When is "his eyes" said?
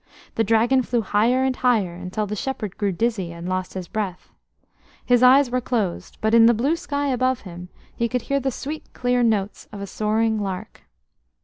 5.05-5.51